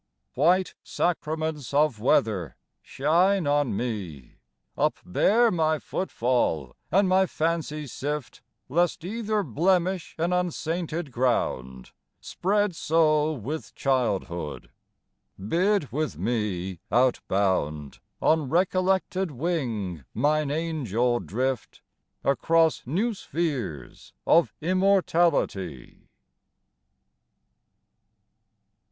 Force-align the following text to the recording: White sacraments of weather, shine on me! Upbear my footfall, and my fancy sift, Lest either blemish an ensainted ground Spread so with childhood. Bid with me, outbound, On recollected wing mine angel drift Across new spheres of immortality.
White 0.33 0.73
sacraments 0.83 1.75
of 1.75 1.99
weather, 1.99 2.55
shine 2.81 3.45
on 3.45 3.77
me! 3.77 4.37
Upbear 4.75 5.51
my 5.51 5.77
footfall, 5.77 6.75
and 6.91 7.07
my 7.07 7.27
fancy 7.27 7.85
sift, 7.85 8.41
Lest 8.67 9.05
either 9.05 9.43
blemish 9.43 10.15
an 10.17 10.33
ensainted 10.33 11.11
ground 11.11 11.91
Spread 12.19 12.75
so 12.75 13.31
with 13.31 13.75
childhood. 13.75 14.71
Bid 15.37 15.91
with 15.91 16.17
me, 16.17 16.79
outbound, 16.91 17.99
On 18.23 18.49
recollected 18.49 19.29
wing 19.29 20.03
mine 20.15 20.49
angel 20.49 21.19
drift 21.19 21.83
Across 22.23 22.87
new 22.87 23.13
spheres 23.13 24.13
of 24.25 24.51
immortality. 24.61 26.09